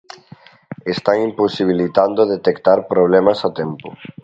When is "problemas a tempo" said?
2.93-3.87